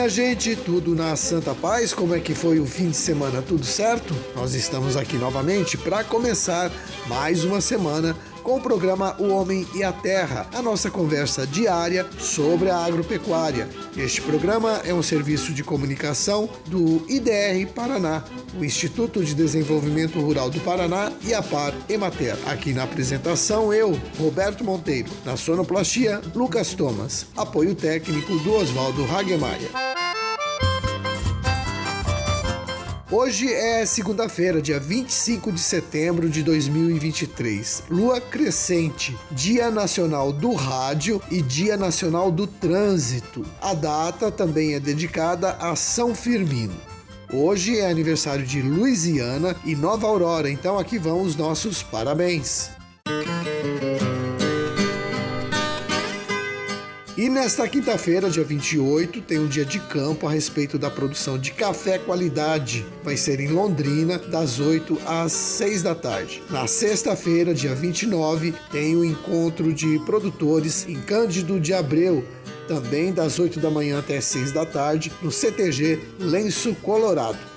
Minha 0.00 0.08
gente, 0.08 0.56
tudo 0.56 0.94
na 0.94 1.14
Santa 1.14 1.54
Paz? 1.54 1.92
Como 1.92 2.14
é 2.14 2.20
que 2.20 2.34
foi 2.34 2.58
o 2.58 2.64
fim 2.64 2.88
de 2.88 2.96
semana? 2.96 3.42
Tudo 3.42 3.66
certo? 3.66 4.16
Nós 4.34 4.54
estamos 4.54 4.96
aqui 4.96 5.18
novamente 5.18 5.76
para 5.76 6.02
começar 6.02 6.72
mais 7.06 7.44
uma 7.44 7.60
semana 7.60 8.16
com 8.42 8.56
o 8.56 8.60
programa 8.60 9.14
O 9.18 9.28
Homem 9.28 9.66
e 9.74 9.84
a 9.84 9.92
Terra, 9.92 10.48
a 10.54 10.62
nossa 10.62 10.90
conversa 10.90 11.46
diária 11.46 12.06
sobre 12.18 12.70
a 12.70 12.78
agropecuária. 12.78 13.68
Este 13.96 14.20
programa 14.22 14.80
é 14.84 14.94
um 14.94 15.02
serviço 15.02 15.52
de 15.52 15.62
comunicação 15.62 16.48
do 16.66 17.04
IDR 17.08 17.70
Paraná, 17.74 18.24
o 18.58 18.64
Instituto 18.64 19.22
de 19.24 19.34
Desenvolvimento 19.34 20.18
Rural 20.18 20.50
do 20.50 20.60
Paraná 20.60 21.12
e 21.22 21.34
a 21.34 21.42
Par 21.42 21.74
Emater. 21.88 22.36
Aqui 22.46 22.72
na 22.72 22.84
apresentação, 22.84 23.72
eu, 23.72 23.98
Roberto 24.18 24.64
Monteiro, 24.64 25.10
na 25.24 25.36
sonoplastia, 25.36 26.20
Lucas 26.34 26.74
Thomas, 26.74 27.26
apoio 27.36 27.74
técnico 27.74 28.38
do 28.38 28.54
Oswaldo 28.54 29.04
Hagemeyer. 29.04 29.99
Hoje 33.12 33.52
é 33.52 33.84
segunda-feira, 33.84 34.62
dia 34.62 34.78
25 34.78 35.50
de 35.50 35.58
setembro 35.58 36.30
de 36.30 36.44
2023. 36.44 37.82
Lua 37.90 38.20
crescente, 38.20 39.18
Dia 39.32 39.68
Nacional 39.68 40.32
do 40.32 40.52
Rádio 40.52 41.20
e 41.28 41.42
Dia 41.42 41.76
Nacional 41.76 42.30
do 42.30 42.46
Trânsito. 42.46 43.44
A 43.60 43.74
data 43.74 44.30
também 44.30 44.74
é 44.74 44.80
dedicada 44.80 45.56
a 45.58 45.74
São 45.74 46.14
Firmino. 46.14 46.76
Hoje 47.32 47.80
é 47.80 47.90
aniversário 47.90 48.46
de 48.46 48.62
Louisiana 48.62 49.56
e 49.64 49.74
Nova 49.74 50.06
Aurora, 50.06 50.48
então 50.48 50.78
aqui 50.78 50.96
vão 50.96 51.20
os 51.20 51.34
nossos 51.34 51.82
parabéns. 51.82 52.70
Nesta 57.30 57.68
quinta-feira, 57.68 58.28
dia 58.28 58.42
28, 58.42 59.20
tem 59.22 59.38
um 59.38 59.46
dia 59.46 59.64
de 59.64 59.78
campo 59.78 60.26
a 60.26 60.30
respeito 60.30 60.78
da 60.78 60.90
produção 60.90 61.38
de 61.38 61.52
café 61.52 61.98
qualidade. 61.98 62.84
Vai 63.04 63.16
ser 63.16 63.40
em 63.40 63.48
Londrina, 63.48 64.18
das 64.18 64.58
8 64.58 64.98
às 65.06 65.32
6 65.32 65.82
da 65.82 65.94
tarde. 65.94 66.42
Na 66.50 66.66
sexta-feira, 66.66 67.54
dia 67.54 67.74
29, 67.74 68.52
tem 68.72 68.96
o 68.96 69.00
um 69.00 69.04
encontro 69.04 69.72
de 69.72 69.98
produtores 70.00 70.86
em 70.88 71.00
Cândido 71.00 71.60
de 71.60 71.72
Abreu, 71.72 72.24
também 72.66 73.12
das 73.12 73.38
8 73.38 73.60
da 73.60 73.70
manhã 73.70 73.98
até 73.98 74.20
6 74.20 74.52
da 74.52 74.66
tarde, 74.66 75.12
no 75.22 75.30
CTG 75.30 76.00
Lenço 76.18 76.74
Colorado. 76.76 77.49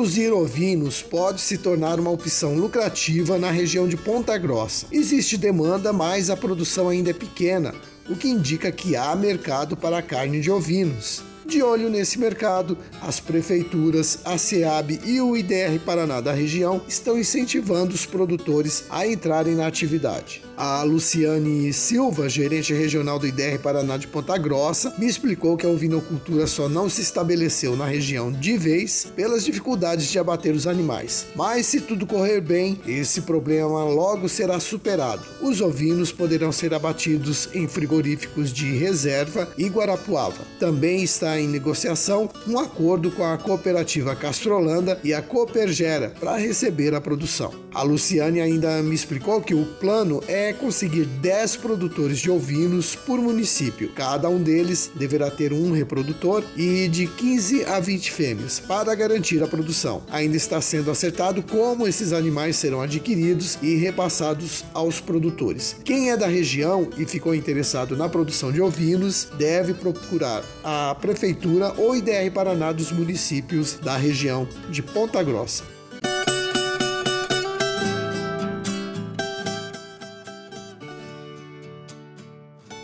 Produzir 0.00 0.32
ovinos 0.32 1.02
pode 1.02 1.42
se 1.42 1.58
tornar 1.58 2.00
uma 2.00 2.10
opção 2.10 2.54
lucrativa 2.54 3.38
na 3.38 3.50
região 3.50 3.86
de 3.86 3.98
Ponta 3.98 4.38
Grossa. 4.38 4.86
Existe 4.90 5.36
demanda, 5.36 5.92
mas 5.92 6.30
a 6.30 6.36
produção 6.38 6.88
ainda 6.88 7.10
é 7.10 7.12
pequena, 7.12 7.74
o 8.08 8.16
que 8.16 8.26
indica 8.26 8.72
que 8.72 8.96
há 8.96 9.14
mercado 9.14 9.76
para 9.76 9.98
a 9.98 10.02
carne 10.02 10.40
de 10.40 10.50
ovinos. 10.50 11.22
De 11.50 11.64
olho 11.64 11.90
nesse 11.90 12.16
mercado, 12.16 12.78
as 13.02 13.18
prefeituras, 13.18 14.20
a 14.24 14.38
SEAB 14.38 15.00
e 15.04 15.20
o 15.20 15.36
IDR 15.36 15.80
Paraná 15.84 16.20
da 16.20 16.32
região 16.32 16.80
estão 16.86 17.18
incentivando 17.18 17.92
os 17.92 18.06
produtores 18.06 18.84
a 18.88 19.04
entrarem 19.04 19.56
na 19.56 19.66
atividade. 19.66 20.44
A 20.56 20.82
Luciane 20.84 21.72
Silva, 21.72 22.28
gerente 22.28 22.72
regional 22.72 23.18
do 23.18 23.26
IDR 23.26 23.58
Paraná 23.60 23.96
de 23.96 24.06
Ponta 24.06 24.36
Grossa, 24.38 24.94
me 24.96 25.06
explicou 25.08 25.56
que 25.56 25.66
a 25.66 25.70
ovinocultura 25.70 26.46
só 26.46 26.68
não 26.68 26.88
se 26.88 27.00
estabeleceu 27.00 27.74
na 27.76 27.86
região 27.86 28.30
de 28.30 28.56
vez 28.56 29.10
pelas 29.16 29.44
dificuldades 29.44 30.06
de 30.06 30.18
abater 30.20 30.54
os 30.54 30.68
animais. 30.68 31.26
Mas 31.34 31.66
se 31.66 31.80
tudo 31.80 32.06
correr 32.06 32.40
bem, 32.40 32.78
esse 32.86 33.22
problema 33.22 33.82
logo 33.84 34.28
será 34.28 34.60
superado. 34.60 35.24
Os 35.40 35.60
ovinos 35.60 36.12
poderão 36.12 36.52
ser 36.52 36.74
abatidos 36.74 37.48
em 37.54 37.66
frigoríficos 37.66 38.52
de 38.52 38.70
reserva 38.76 39.48
e 39.58 39.66
Guarapuava. 39.66 40.44
Também 40.60 41.02
está 41.02 41.39
em 41.40 41.48
negociação 41.48 42.28
um 42.46 42.58
acordo 42.58 43.10
com 43.10 43.24
a 43.24 43.36
cooperativa 43.38 44.14
Castrolanda 44.14 45.00
e 45.02 45.14
a 45.14 45.22
Coopergera 45.22 46.12
para 46.20 46.36
receber 46.36 46.94
a 46.94 47.00
produção. 47.00 47.52
A 47.72 47.82
Luciane 47.82 48.40
ainda 48.40 48.82
me 48.82 48.94
explicou 48.94 49.40
que 49.40 49.54
o 49.54 49.64
plano 49.64 50.22
é 50.26 50.52
conseguir 50.52 51.04
10 51.04 51.56
produtores 51.56 52.18
de 52.18 52.30
ovinos 52.30 52.94
por 52.94 53.18
município. 53.20 53.92
Cada 53.94 54.28
um 54.28 54.42
deles 54.42 54.90
deverá 54.94 55.30
ter 55.30 55.52
um 55.52 55.72
reprodutor 55.72 56.42
e 56.56 56.88
de 56.88 57.06
15 57.06 57.64
a 57.64 57.78
20 57.78 58.10
fêmeas 58.10 58.58
para 58.60 58.94
garantir 58.94 59.42
a 59.42 59.46
produção. 59.46 60.02
Ainda 60.10 60.36
está 60.36 60.60
sendo 60.60 60.90
acertado 60.90 61.42
como 61.42 61.86
esses 61.86 62.12
animais 62.12 62.56
serão 62.56 62.80
adquiridos 62.80 63.56
e 63.62 63.76
repassados 63.76 64.64
aos 64.74 65.00
produtores. 65.00 65.76
Quem 65.84 66.10
é 66.10 66.16
da 66.16 66.26
região 66.26 66.88
e 66.98 67.06
ficou 67.06 67.34
interessado 67.34 67.96
na 67.96 68.08
produção 68.08 68.50
de 68.52 68.60
ovinos 68.60 69.28
deve 69.38 69.74
procurar 69.74 70.42
a 70.64 70.94
prefeitura 71.00 71.29
Prefeitura 71.30 71.72
ou 71.76 71.94
IDR 71.94 72.28
Paraná 72.34 72.72
dos 72.72 72.90
municípios 72.90 73.74
da 73.74 73.96
região 73.96 74.48
de 74.68 74.82
Ponta 74.82 75.22
Grossa. 75.22 75.62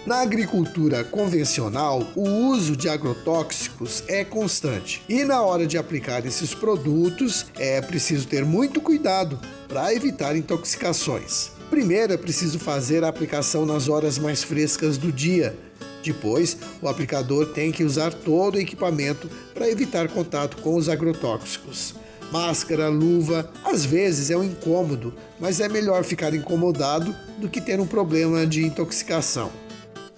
Na 0.07 0.21
agricultura 0.21 1.03
convencional, 1.03 2.07
o 2.15 2.23
uso 2.23 2.77
de 2.77 2.89
agrotóxicos 2.89 4.05
é 4.07 4.25
constante 4.25 5.03
e 5.09 5.25
na 5.25 5.43
hora 5.43 5.67
de 5.67 5.77
aplicar 5.77 6.25
esses 6.25 6.55
produtos 6.55 7.47
é 7.57 7.81
preciso 7.81 8.29
ter 8.29 8.45
muito 8.45 8.81
cuidado 8.81 9.41
para 9.67 9.93
evitar 9.93 10.37
intoxicações. 10.37 11.51
Primeiro 11.69 12.13
é 12.13 12.17
preciso 12.17 12.61
fazer 12.61 13.03
a 13.03 13.09
aplicação 13.09 13.67
nas 13.67 13.89
horas 13.89 14.19
mais 14.19 14.45
frescas 14.45 14.97
do 14.97 15.11
dia, 15.11 15.59
depois, 16.07 16.57
o 16.81 16.89
aplicador 16.89 17.47
tem 17.47 17.73
que 17.73 17.85
usar 17.85 18.13
todo 18.13 18.55
o 18.55 18.61
equipamento 18.61 19.29
para 19.53 19.69
evitar 19.69 20.09
contato 20.09 20.57
com 20.59 20.77
os 20.77 20.89
agrotóxicos. 20.89 21.95
Máscara, 22.31 22.89
luva, 22.89 23.51
às 23.65 23.85
vezes 23.85 24.31
é 24.31 24.37
um 24.37 24.45
incômodo, 24.45 25.15
mas 25.39 25.61
é 25.61 25.69
melhor 25.69 26.05
ficar 26.05 26.35
incomodado 26.35 27.15
do 27.39 27.49
que 27.49 27.61
ter 27.61 27.79
um 27.81 27.87
problema 27.87 28.47
de 28.47 28.65
intoxicação. 28.65 29.51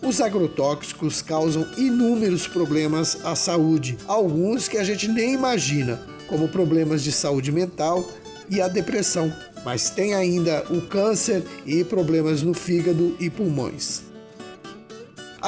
Os 0.00 0.21
agrotóxicos 0.21 1.21
causam 1.21 1.66
inúmeros 1.77 2.47
problemas 2.47 3.19
à 3.25 3.34
saúde, 3.34 3.98
alguns 4.06 4.69
que 4.69 4.78
a 4.78 4.84
gente 4.84 5.09
nem 5.09 5.34
imagina, 5.34 6.00
como 6.28 6.48
problemas 6.48 7.03
de 7.03 7.10
saúde 7.10 7.50
mental 7.50 8.09
e 8.48 8.60
a 8.60 8.69
depressão, 8.69 9.32
mas 9.65 9.91
tem 9.91 10.15
ainda 10.15 10.65
o 10.71 10.81
câncer 10.82 11.43
e 11.66 11.82
problemas 11.84 12.43
no 12.43 12.54
fígado 12.54 13.16
e 13.19 13.28
pulmões. 13.28 14.08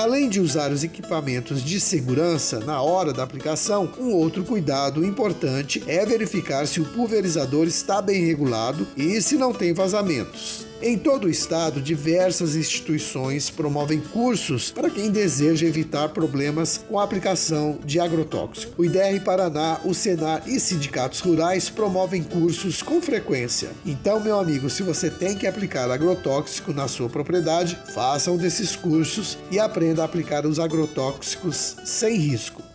Além 0.01 0.31
de 0.31 0.41
usar 0.41 0.73
os 0.73 0.83
equipamentos 0.83 1.63
de 1.63 1.79
segurança 1.79 2.59
na 2.59 2.81
hora 2.81 3.13
da 3.13 3.23
aplicação, 3.23 3.87
um 3.99 4.15
outro 4.15 4.43
cuidado 4.43 5.05
importante 5.05 5.85
é 5.87 6.07
verificar 6.07 6.67
se 6.67 6.81
o 6.81 6.87
pulverizador 6.87 7.67
está 7.67 8.01
bem 8.01 8.25
regulado 8.25 8.89
e 8.97 9.21
se 9.21 9.37
não 9.37 9.53
tem 9.53 9.75
vazamentos. 9.75 10.70
Em 10.83 10.97
todo 10.97 11.25
o 11.25 11.31
estado, 11.31 11.79
diversas 11.79 12.57
instituições 12.57 13.51
promovem 13.51 14.01
cursos 14.01 14.71
para 14.71 14.89
quem 14.89 15.11
deseja 15.11 15.67
evitar 15.67 16.09
problemas 16.09 16.79
com 16.89 16.99
a 16.99 17.05
aplicação 17.05 17.79
de 17.85 18.01
agrotóxico. 18.01 18.81
O 18.81 18.85
IDR 18.87 19.21
Paraná, 19.23 19.79
o 19.85 19.93
Senar 19.93 20.49
e 20.49 20.59
sindicatos 20.59 21.21
rurais 21.21 21.69
promovem 21.69 22.23
cursos 22.23 22.81
com 22.81 23.03
frequência. 23.03 23.73
Então, 23.85 24.21
meu 24.21 24.41
amigo, 24.41 24.71
se 24.71 24.83
você 24.83 25.11
tem 25.11 25.37
que 25.37 25.47
aplicar 25.47 25.91
agrotóxico 25.91 26.73
na 26.73 26.89
sua 26.89 27.11
propriedade, 27.11 27.77
faça 27.93 28.31
um 28.31 28.39
desses 28.39 28.75
cursos 28.75 29.37
e 29.51 29.59
aprenda 29.59 30.01
a 30.01 30.07
aplicar 30.07 30.47
os 30.47 30.59
agrotóxicos 30.59 31.77
sem 31.85 32.17
risco. 32.17 32.70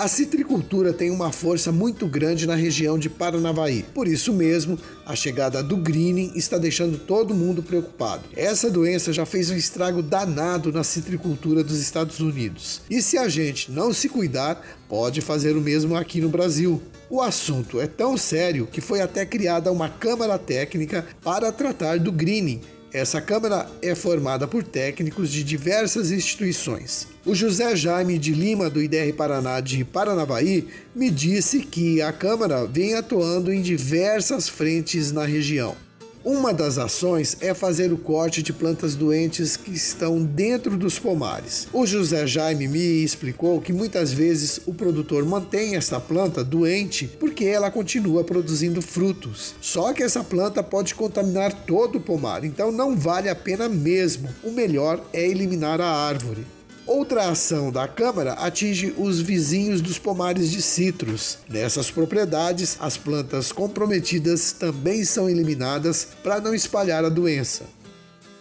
A 0.00 0.08
citricultura 0.08 0.94
tem 0.94 1.10
uma 1.10 1.30
força 1.30 1.70
muito 1.70 2.06
grande 2.06 2.46
na 2.46 2.54
região 2.54 2.98
de 2.98 3.10
Paranavaí. 3.10 3.84
Por 3.94 4.08
isso 4.08 4.32
mesmo, 4.32 4.78
a 5.04 5.14
chegada 5.14 5.62
do 5.62 5.76
greening 5.76 6.32
está 6.34 6.56
deixando 6.56 6.96
todo 6.96 7.34
mundo 7.34 7.62
preocupado. 7.62 8.22
Essa 8.34 8.70
doença 8.70 9.12
já 9.12 9.26
fez 9.26 9.50
um 9.50 9.56
estrago 9.56 10.00
danado 10.00 10.72
na 10.72 10.82
citricultura 10.82 11.62
dos 11.62 11.78
Estados 11.78 12.18
Unidos. 12.18 12.80
E 12.88 13.02
se 13.02 13.18
a 13.18 13.28
gente 13.28 13.70
não 13.70 13.92
se 13.92 14.08
cuidar, 14.08 14.64
pode 14.88 15.20
fazer 15.20 15.54
o 15.54 15.60
mesmo 15.60 15.94
aqui 15.94 16.18
no 16.18 16.30
Brasil. 16.30 16.80
O 17.10 17.20
assunto 17.20 17.78
é 17.78 17.86
tão 17.86 18.16
sério 18.16 18.66
que 18.66 18.80
foi 18.80 19.02
até 19.02 19.26
criada 19.26 19.70
uma 19.70 19.90
câmara 19.90 20.38
técnica 20.38 21.06
para 21.22 21.52
tratar 21.52 21.98
do 21.98 22.10
greening 22.10 22.62
essa 22.92 23.20
Câmara 23.20 23.68
é 23.80 23.94
formada 23.94 24.48
por 24.48 24.64
técnicos 24.64 25.30
de 25.30 25.44
diversas 25.44 26.10
instituições. 26.10 27.06
O 27.24 27.34
José 27.34 27.76
Jaime 27.76 28.18
de 28.18 28.32
Lima, 28.32 28.68
do 28.68 28.82
IDR 28.82 29.12
Paraná 29.16 29.60
de 29.60 29.84
Paranavaí, 29.84 30.66
me 30.94 31.10
disse 31.10 31.60
que 31.60 32.02
a 32.02 32.12
Câmara 32.12 32.66
vem 32.66 32.94
atuando 32.94 33.52
em 33.52 33.62
diversas 33.62 34.48
frentes 34.48 35.12
na 35.12 35.24
região. 35.24 35.76
Uma 36.22 36.52
das 36.52 36.76
ações 36.76 37.38
é 37.40 37.54
fazer 37.54 37.90
o 37.94 37.96
corte 37.96 38.42
de 38.42 38.52
plantas 38.52 38.94
doentes 38.94 39.56
que 39.56 39.70
estão 39.70 40.22
dentro 40.22 40.76
dos 40.76 40.98
pomares. 40.98 41.66
O 41.72 41.86
José 41.86 42.26
Jaime 42.26 42.68
me 42.68 43.02
explicou 43.02 43.58
que 43.58 43.72
muitas 43.72 44.12
vezes 44.12 44.60
o 44.66 44.74
produtor 44.74 45.24
mantém 45.24 45.76
essa 45.76 45.98
planta 45.98 46.44
doente 46.44 47.06
porque 47.18 47.46
ela 47.46 47.70
continua 47.70 48.22
produzindo 48.22 48.82
frutos. 48.82 49.54
Só 49.62 49.94
que 49.94 50.02
essa 50.02 50.22
planta 50.22 50.62
pode 50.62 50.94
contaminar 50.94 51.64
todo 51.64 51.96
o 51.96 52.00
pomar, 52.02 52.44
então 52.44 52.70
não 52.70 52.94
vale 52.94 53.30
a 53.30 53.34
pena 53.34 53.66
mesmo. 53.66 54.28
O 54.44 54.50
melhor 54.50 55.02
é 55.14 55.26
eliminar 55.26 55.80
a 55.80 55.88
árvore. 55.88 56.44
Outra 56.92 57.30
ação 57.30 57.70
da 57.70 57.86
Câmara 57.86 58.32
atinge 58.32 58.92
os 58.98 59.20
vizinhos 59.20 59.80
dos 59.80 59.96
pomares 59.96 60.50
de 60.50 60.60
citros. 60.60 61.38
Nessas 61.48 61.88
propriedades, 61.88 62.76
as 62.80 62.96
plantas 62.96 63.52
comprometidas 63.52 64.50
também 64.50 65.04
são 65.04 65.30
eliminadas 65.30 66.08
para 66.20 66.40
não 66.40 66.52
espalhar 66.52 67.04
a 67.04 67.08
doença. 67.08 67.62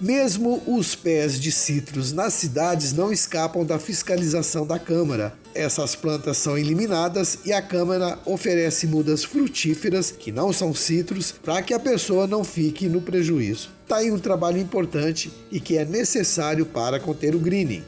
Mesmo 0.02 0.64
os 0.66 0.96
pés 0.96 1.40
de 1.40 1.52
citros 1.52 2.12
nas 2.12 2.34
cidades 2.34 2.92
não 2.92 3.14
escapam 3.14 3.64
da 3.64 3.78
fiscalização 3.78 4.66
da 4.66 4.80
Câmara. 4.80 5.32
Essas 5.54 5.96
plantas 5.96 6.38
são 6.38 6.58
eliminadas 6.58 7.38
e 7.46 7.54
a 7.54 7.62
Câmara 7.62 8.18
oferece 8.26 8.88
mudas 8.88 9.24
frutíferas, 9.24 10.10
que 10.10 10.32
não 10.32 10.52
são 10.52 10.74
citros, 10.74 11.32
para 11.32 11.62
que 11.62 11.72
a 11.72 11.80
pessoa 11.80 12.26
não 12.26 12.44
fique 12.44 12.90
no 12.90 13.00
prejuízo. 13.00 13.70
Está 13.84 13.98
aí 13.98 14.12
um 14.12 14.18
trabalho 14.18 14.58
importante 14.58 15.32
e 15.52 15.60
que 15.60 15.78
é 15.78 15.86
necessário 15.86 16.66
para 16.66 17.00
conter 17.00 17.36
o 17.36 17.40
greening. 17.40 17.84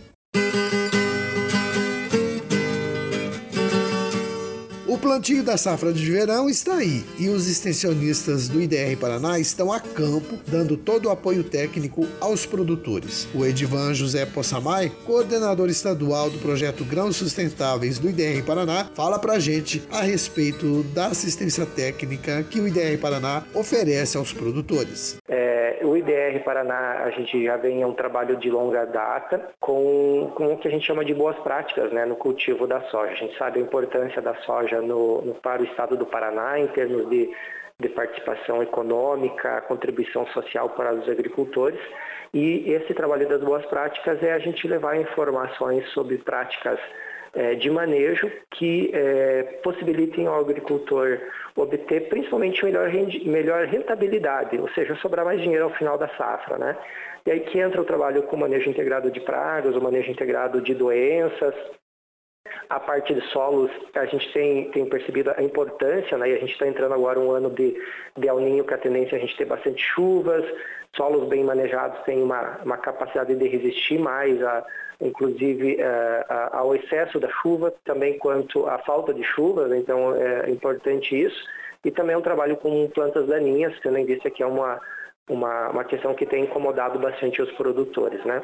Plantio 5.12 5.44
da 5.44 5.58
safra 5.58 5.92
de 5.92 6.10
verão 6.10 6.50
está 6.50 6.76
aí 6.76 7.04
e 7.20 7.28
os 7.28 7.46
extensionistas 7.46 8.48
do 8.48 8.62
IDR 8.62 8.96
Paraná 8.98 9.38
estão 9.38 9.70
a 9.70 9.78
campo, 9.78 10.40
dando 10.48 10.78
todo 10.78 11.08
o 11.08 11.10
apoio 11.10 11.44
técnico 11.44 12.08
aos 12.22 12.46
produtores. 12.46 13.28
O 13.36 13.46
Edivan 13.46 13.94
José 13.94 14.26
Possamay, 14.26 14.90
coordenador 15.06 15.70
estadual 15.70 16.30
do 16.30 16.40
projeto 16.40 16.86
Grãos 16.86 17.18
Sustentáveis 17.18 18.00
do 18.00 18.10
IDR 18.10 18.42
Paraná, 18.46 18.90
fala 18.96 19.20
pra 19.20 19.38
gente 19.38 19.84
a 19.92 20.02
respeito 20.02 20.82
da 20.94 21.08
assistência 21.08 21.66
técnica 21.66 22.42
que 22.44 22.62
o 22.62 22.68
IDR 22.70 22.98
Paraná 22.98 23.44
oferece 23.54 24.16
aos 24.16 24.32
produtores. 24.32 25.18
IDR 26.02 26.44
Paraná, 26.44 27.04
a 27.04 27.10
gente 27.10 27.44
já 27.44 27.58
vem 27.58 27.84
um 27.84 27.94
trabalho 27.94 28.36
de 28.36 28.50
longa 28.50 28.86
data 28.86 29.50
com, 29.60 30.32
com 30.36 30.54
o 30.54 30.58
que 30.58 30.68
a 30.68 30.72
gente 30.72 30.86
chama 30.86 31.04
de 31.04 31.14
boas 31.14 31.38
práticas 31.40 31.92
né, 31.92 32.06
no 32.06 32.16
cultivo 32.16 32.68
da 32.68 32.82
soja. 32.82 33.14
A 33.14 33.16
gente 33.16 33.38
sabe 33.38 33.60
a 33.60 33.64
importância 33.64 34.22
da 34.22 34.36
soja 34.36 34.82
no 34.82 35.22
no, 35.22 35.34
para 35.36 35.62
o 35.62 35.66
estado 35.66 35.98
do 35.98 36.06
Paraná 36.06 36.60
em 36.60 36.68
termos 36.68 37.10
de, 37.10 37.30
de 37.80 37.90
participação 37.90 38.62
econômica, 38.62 39.62
contribuição 39.62 40.26
social 40.28 40.70
para 40.70 40.94
os 40.94 41.08
agricultores. 41.10 41.80
E 42.34 42.72
esse 42.72 42.94
trabalho 42.94 43.28
das 43.28 43.42
boas 43.42 43.66
práticas 43.66 44.22
é 44.24 44.32
a 44.34 44.40
gente 44.40 44.68
levar 44.68 44.98
informações 44.98 45.88
sobre 45.90 46.18
práticas 46.18 46.80
é, 47.34 47.56
de 47.56 47.70
manejo 47.70 48.32
que 48.52 48.92
é, 48.94 49.60
possibilitem 49.64 50.28
ao 50.28 50.40
agricultor 50.40 51.20
obter 51.56 52.10
principalmente 52.10 52.64
melhor, 52.64 52.90
melhor 53.26 53.66
rentabilidade, 53.66 54.58
ou 54.58 54.70
seja, 54.70 54.96
sobrar 54.96 55.26
mais 55.26 55.42
dinheiro 55.42 55.66
ao 55.66 55.72
final 55.72 55.98
da 55.98 56.08
safra. 56.10 56.58
Né? 56.58 56.78
E 57.26 57.32
aí 57.32 57.40
que 57.42 57.60
entra 57.60 57.82
o 57.82 57.86
trabalho 57.86 58.24
com 58.24 58.38
manejo 58.38 58.70
integrado 58.70 59.12
de 59.12 59.20
pragas, 59.20 59.76
o 59.76 59.82
manejo 59.82 60.12
integrado 60.12 60.62
de 60.62 60.74
doenças, 60.74 61.54
a 62.70 62.80
parte 62.80 63.14
de 63.14 63.22
solos, 63.30 63.70
a 63.94 64.06
gente 64.06 64.32
tem, 64.34 64.72
tem 64.72 64.86
percebido 64.86 65.32
a 65.36 65.44
importância, 65.44 66.18
né? 66.18 66.30
E 66.30 66.34
a 66.34 66.40
gente 66.40 66.54
está 66.54 66.68
entrando 66.68 66.94
agora 66.94 67.20
um 67.20 67.32
ano 67.32 67.50
de, 67.50 67.76
de 68.18 68.28
El 68.28 68.40
Ninho 68.40 68.64
com 68.64 68.74
a 68.74 68.78
tendência 68.78 69.18
a 69.18 69.22
gente 69.22 69.38
ter 69.38 69.46
bastante 69.46 69.82
chuvas, 69.84 70.44
solos 70.96 71.28
bem 71.28 71.44
manejados 71.44 72.00
têm 72.04 72.22
uma, 72.22 72.60
uma 72.64 72.78
capacidade 72.78 73.36
de 73.36 73.48
resistir 73.48 74.00
mais, 74.00 74.42
a, 74.44 74.64
inclusive 75.00 75.78
eh, 75.80 76.26
ao 76.52 76.76
excesso 76.76 77.20
da 77.20 77.30
chuva, 77.30 77.74
também 77.84 78.18
quanto 78.18 78.68
à 78.68 78.78
falta 78.80 79.14
de 79.14 79.24
chuva, 79.24 79.68
né? 79.68 79.78
então 79.78 80.16
é 80.16 80.50
importante 80.50 81.20
isso. 81.20 81.44
E 81.84 81.90
também 81.90 82.16
um 82.16 82.22
trabalho 82.22 82.56
com 82.58 82.88
plantas 82.90 83.26
daninhas, 83.28 83.74
tendo 83.82 83.98
em 83.98 84.06
vista 84.06 84.30
que 84.30 84.44
é 84.44 84.46
uma 84.46 84.80
uma, 85.32 85.70
uma 85.70 85.84
questão 85.86 86.14
que 86.14 86.26
tem 86.26 86.44
incomodado 86.44 87.00
bastante 87.00 87.42
os 87.42 87.52
produtores. 87.54 88.24
Né? 88.26 88.42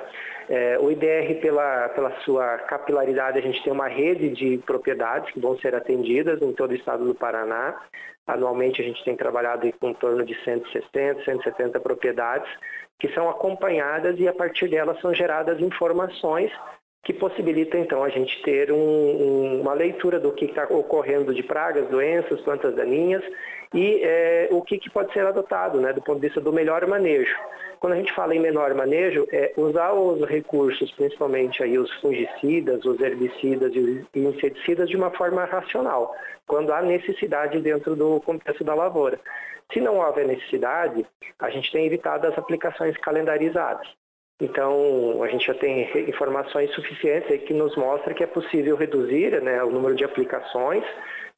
É, 0.49 0.79
o 0.79 0.89
IDR, 0.89 1.35
pela, 1.41 1.89
pela 1.89 2.11
sua 2.21 2.57
capilaridade, 2.59 3.37
a 3.37 3.41
gente 3.41 3.61
tem 3.61 3.73
uma 3.73 3.87
rede 3.87 4.29
de 4.29 4.57
propriedades 4.59 5.31
que 5.31 5.39
vão 5.39 5.57
ser 5.59 5.75
atendidas 5.75 6.41
em 6.41 6.53
todo 6.53 6.71
o 6.71 6.75
estado 6.75 7.05
do 7.05 7.13
Paraná. 7.13 7.75
Anualmente 8.25 8.81
a 8.81 8.85
gente 8.85 9.03
tem 9.03 9.15
trabalhado 9.15 9.69
com 9.79 9.89
em 9.89 9.93
torno 9.93 10.25
de 10.25 10.33
160, 10.43 11.23
170 11.25 11.79
propriedades 11.81 12.49
que 12.99 13.09
são 13.13 13.29
acompanhadas 13.29 14.19
e 14.19 14.27
a 14.27 14.33
partir 14.33 14.69
delas 14.69 14.99
são 15.01 15.13
geradas 15.13 15.59
informações 15.59 16.51
que 17.07 17.13
possibilita 17.13 17.77
então 17.77 18.03
a 18.03 18.09
gente 18.09 18.41
ter 18.43 18.69
um, 18.69 18.75
um, 18.75 19.61
uma 19.61 19.73
leitura 19.73 20.19
do 20.19 20.33
que 20.33 20.43
está 20.43 20.65
ocorrendo 20.65 21.33
de 21.33 21.41
pragas, 21.41 21.87
doenças, 21.87 22.41
plantas 22.41 22.75
daninhas 22.75 23.23
e 23.73 24.01
é, 24.03 24.49
o 24.51 24.61
que, 24.61 24.77
que, 24.77 24.89
pode 24.89 25.13
ser 25.13 25.25
adotado 25.25 25.79
né, 25.79 25.93
do 25.93 26.01
ponto 26.01 26.19
de 26.19 26.27
vista 26.27 26.41
do 26.41 26.51
melhor 26.51 26.85
manejo. 26.85 27.33
Quando 27.79 27.93
a 27.93 27.95
gente 27.95 28.13
fala 28.13 28.35
em 28.35 28.41
menor 28.41 28.73
manejo, 28.73 29.25
é 29.31 29.53
usar 29.55 29.93
os 29.93 30.21
recursos, 30.27 30.91
principalmente 30.91 31.63
aí 31.63 31.79
os 31.79 31.89
fungicidas, 32.01 32.83
os 32.83 32.99
herbicidas 32.99 33.73
e 33.73 33.79
os 33.79 34.05
inseticidas 34.13 34.89
de 34.89 34.97
uma 34.97 35.11
forma 35.11 35.45
racional, 35.45 36.13
quando 36.45 36.73
há 36.73 36.81
necessidade 36.81 37.61
dentro 37.61 37.95
do 37.95 38.19
contexto 38.19 38.65
da 38.65 38.75
lavoura. 38.75 39.17
Se 39.71 39.79
não 39.79 39.95
houver 39.95 40.27
necessidade, 40.27 41.05
a 41.39 41.49
gente 41.49 41.71
tem 41.71 41.85
evitado 41.85 42.27
as 42.27 42.37
aplicações 42.37 42.97
calendarizadas. 42.97 43.87
Então, 44.39 45.23
a 45.23 45.27
gente 45.27 45.47
já 45.47 45.53
tem 45.53 45.89
informações 46.07 46.71
suficientes 46.75 47.41
que 47.43 47.53
nos 47.53 47.75
mostra 47.75 48.13
que 48.13 48.23
é 48.23 48.27
possível 48.27 48.75
reduzir 48.75 49.41
né, 49.41 49.63
o 49.63 49.71
número 49.71 49.95
de 49.95 50.03
aplicações, 50.03 50.83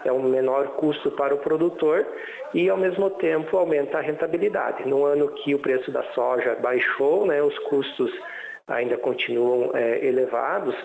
é 0.03 0.11
um 0.11 0.23
menor 0.23 0.75
custo 0.75 1.11
para 1.11 1.33
o 1.33 1.37
produtor 1.37 2.05
e, 2.53 2.69
ao 2.69 2.77
mesmo 2.77 3.09
tempo, 3.09 3.57
aumenta 3.57 3.97
a 3.97 4.01
rentabilidade. 4.01 4.87
No 4.87 5.05
ano 5.05 5.29
que 5.29 5.55
o 5.55 5.59
preço 5.59 5.91
da 5.91 6.03
soja 6.13 6.55
baixou, 6.55 7.25
né, 7.25 7.41
os 7.41 7.57
custos 7.59 8.11
ainda 8.67 8.97
continuam 8.97 9.71
é, 9.73 10.05
elevados, 10.05 10.75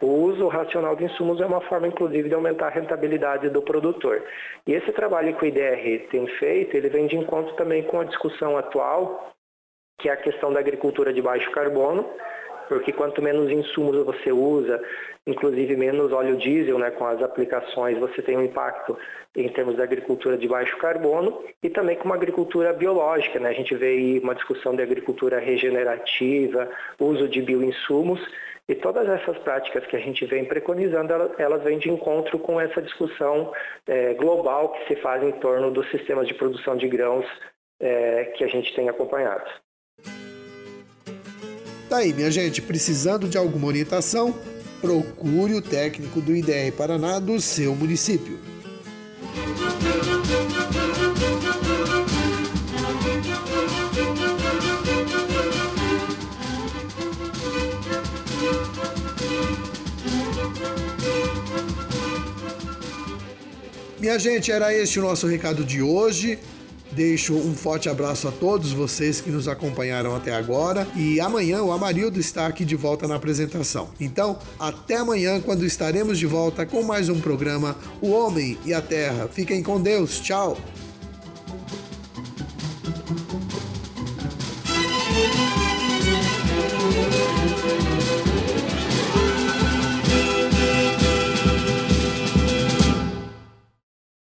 o 0.00 0.06
uso 0.06 0.46
racional 0.46 0.94
de 0.94 1.04
insumos 1.04 1.40
é 1.40 1.46
uma 1.46 1.60
forma, 1.62 1.88
inclusive, 1.88 2.28
de 2.28 2.34
aumentar 2.34 2.68
a 2.68 2.70
rentabilidade 2.70 3.50
do 3.50 3.60
produtor. 3.60 4.22
E 4.66 4.72
esse 4.72 4.92
trabalho 4.92 5.34
que 5.34 5.44
o 5.44 5.48
IDR 5.48 6.08
tem 6.08 6.26
feito, 6.38 6.76
ele 6.76 6.88
vem 6.88 7.06
de 7.08 7.16
encontro 7.16 7.54
também 7.56 7.82
com 7.82 8.00
a 8.00 8.04
discussão 8.04 8.56
atual, 8.56 9.32
que 9.98 10.08
é 10.08 10.12
a 10.12 10.16
questão 10.16 10.52
da 10.52 10.60
agricultura 10.60 11.12
de 11.12 11.20
baixo 11.20 11.50
carbono, 11.50 12.08
porque 12.68 12.92
quanto 12.92 13.22
menos 13.22 13.50
insumos 13.50 13.96
você 14.04 14.30
usa, 14.30 14.80
inclusive 15.26 15.76
menos 15.76 16.12
óleo 16.12 16.36
diesel, 16.36 16.78
né, 16.78 16.90
com 16.90 17.06
as 17.06 17.22
aplicações, 17.22 17.98
você 17.98 18.22
tem 18.22 18.36
um 18.36 18.44
impacto 18.44 18.96
em 19.34 19.48
termos 19.48 19.76
da 19.76 19.84
agricultura 19.84 20.36
de 20.36 20.46
baixo 20.46 20.76
carbono 20.78 21.42
e 21.62 21.70
também 21.70 21.96
com 21.96 22.04
uma 22.04 22.14
agricultura 22.14 22.72
biológica. 22.72 23.38
Né? 23.40 23.48
A 23.48 23.54
gente 23.54 23.74
vê 23.74 23.88
aí 23.88 24.18
uma 24.20 24.34
discussão 24.34 24.74
de 24.74 24.82
agricultura 24.82 25.38
regenerativa, 25.38 26.70
uso 26.98 27.28
de 27.28 27.42
bioinsumos, 27.42 28.20
e 28.68 28.74
todas 28.74 29.08
essas 29.08 29.38
práticas 29.38 29.86
que 29.86 29.96
a 29.96 30.00
gente 30.00 30.26
vem 30.26 30.44
preconizando, 30.44 31.10
elas 31.38 31.62
vêm 31.62 31.78
de 31.78 31.90
encontro 31.90 32.38
com 32.38 32.60
essa 32.60 32.82
discussão 32.82 33.50
é, 33.86 34.12
global 34.12 34.72
que 34.72 34.88
se 34.88 35.00
faz 35.00 35.22
em 35.22 35.32
torno 35.32 35.70
dos 35.70 35.90
sistemas 35.90 36.28
de 36.28 36.34
produção 36.34 36.76
de 36.76 36.86
grãos 36.86 37.24
é, 37.80 38.24
que 38.36 38.44
a 38.44 38.48
gente 38.48 38.74
tem 38.74 38.88
acompanhado. 38.90 39.48
Tá 41.88 41.98
aí, 41.98 42.12
minha 42.12 42.30
gente, 42.30 42.60
precisando 42.60 43.26
de 43.26 43.38
alguma 43.38 43.66
orientação, 43.66 44.34
procure 44.78 45.54
o 45.54 45.62
técnico 45.62 46.20
do 46.20 46.36
IDR 46.36 46.70
Paraná 46.76 47.18
do 47.18 47.40
seu 47.40 47.74
município. 47.74 48.38
Minha 63.98 64.18
gente, 64.18 64.52
era 64.52 64.74
este 64.74 64.98
o 64.98 65.02
nosso 65.02 65.26
recado 65.26 65.64
de 65.64 65.80
hoje. 65.80 66.38
Deixo 66.98 67.32
um 67.32 67.54
forte 67.54 67.88
abraço 67.88 68.26
a 68.26 68.32
todos 68.32 68.72
vocês 68.72 69.20
que 69.20 69.30
nos 69.30 69.46
acompanharam 69.46 70.16
até 70.16 70.34
agora 70.34 70.84
e 70.96 71.20
amanhã 71.20 71.62
o 71.62 71.70
Amarildo 71.70 72.18
está 72.18 72.48
aqui 72.48 72.64
de 72.64 72.74
volta 72.74 73.06
na 73.06 73.14
apresentação. 73.14 73.90
Então, 74.00 74.36
até 74.58 74.96
amanhã 74.96 75.40
quando 75.40 75.64
estaremos 75.64 76.18
de 76.18 76.26
volta 76.26 76.66
com 76.66 76.82
mais 76.82 77.08
um 77.08 77.20
programa 77.20 77.76
O 78.00 78.10
Homem 78.10 78.58
e 78.66 78.74
a 78.74 78.82
Terra. 78.82 79.28
Fiquem 79.32 79.62
com 79.62 79.80
Deus. 79.80 80.18
Tchau. 80.18 80.58